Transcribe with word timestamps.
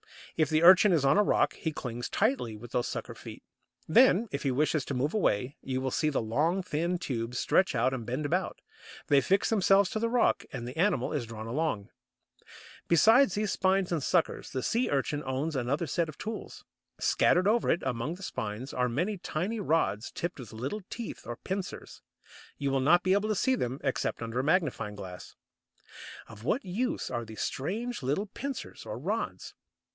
If 0.35 0.49
the 0.49 0.63
Urchin 0.63 0.91
is 0.91 1.05
on 1.05 1.19
a 1.19 1.23
rock 1.23 1.53
he 1.53 1.71
clings 1.71 2.09
tightly 2.09 2.57
with 2.57 2.71
these 2.71 2.87
sucker 2.87 3.13
feet; 3.13 3.43
then, 3.87 4.27
if 4.31 4.41
he 4.41 4.49
wishes 4.49 4.83
to 4.85 4.95
move 4.95 5.13
away, 5.13 5.57
you 5.61 5.79
will 5.79 5.91
see 5.91 6.09
the 6.09 6.21
long 6.21 6.63
thin 6.63 6.97
tubes 6.97 7.37
stretch 7.37 7.75
out 7.75 7.93
and 7.93 8.03
bend 8.03 8.25
about. 8.25 8.61
They 9.07 9.21
fix 9.21 9.51
themselves 9.51 9.91
to 9.91 9.99
the 9.99 10.09
rock, 10.09 10.43
and 10.51 10.67
the 10.67 10.75
animal 10.75 11.13
is 11.13 11.27
drawn 11.27 11.45
along. 11.45 11.89
[Illustration: 12.89 12.89
TEST 12.89 12.97
OR 12.97 12.97
SHELL 12.97 13.13
OF 13.13 13.27
A 13.27 13.29
SEA 13.29 13.33
URCHIN.] 13.35 13.35
Besides 13.35 13.35
these 13.35 13.51
spines 13.51 13.91
and 13.91 14.01
suckers, 14.03 14.49
the 14.49 14.63
Sea 14.63 14.89
urchin 14.89 15.23
owns 15.23 15.55
another 15.55 15.85
set 15.85 16.09
of 16.09 16.17
tools. 16.17 16.63
Scattered 16.99 17.47
over 17.47 17.69
it, 17.69 17.83
among 17.85 18.15
the 18.15 18.23
spines, 18.23 18.73
are 18.73 18.89
many 18.89 19.19
tiny 19.19 19.59
rods 19.59 20.09
tipped 20.09 20.39
with 20.39 20.51
little 20.51 20.81
teeth 20.89 21.27
or 21.27 21.35
pincers. 21.35 22.01
You 22.57 22.71
will 22.71 22.79
not 22.79 23.03
be 23.03 23.13
able 23.13 23.29
to 23.29 23.35
see 23.35 23.53
them, 23.53 23.79
except 23.83 24.23
under 24.23 24.39
a 24.39 24.43
magnifying 24.43 24.95
glass. 24.95 25.35
Of 26.27 26.43
what 26.43 26.65
use 26.65 27.11
are 27.11 27.25
these 27.25 27.41
strange 27.41 28.01
little 28.01 28.25
pincers 28.25 28.83
or 28.83 28.97
rods? 28.97 29.53